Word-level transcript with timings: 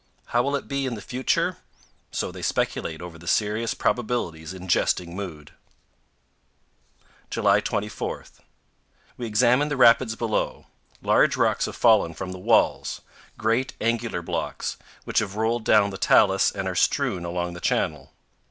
How 0.33 0.41
will 0.41 0.55
it 0.55 0.67
be 0.67 0.87
in 0.87 0.95
the 0.95 0.99
future 0.99 1.51
t 1.51 1.57
So 2.11 2.31
they 2.31 2.41
speculate 2.41 3.03
over 3.03 3.19
the 3.19 3.27
serious 3.27 3.75
probabilities 3.75 4.51
in 4.51 4.67
jesting 4.67 5.15
mood. 5.15 5.51
July 7.29 7.59
24. 7.59 8.25
We 9.17 9.27
examine 9.27 9.69
the 9.69 9.77
rapids 9.77 10.15
below. 10.15 10.65
Large 11.03 11.37
rocks 11.37 11.65
have 11.67 11.75
fallen 11.75 12.15
from 12.15 12.31
the 12.31 12.39
walls 12.39 13.01
great, 13.37 13.75
angular 13.79 14.23
blocks, 14.23 14.77
which 15.03 15.19
have 15.19 15.35
rolled 15.35 15.65
down 15.65 15.91
the 15.91 15.99
talus 15.99 16.49
and 16.51 16.67
are 16.67 16.73
strewn 16.73 17.23
along 17.23 17.53
the 17.53 17.59
channel. 17.59 18.11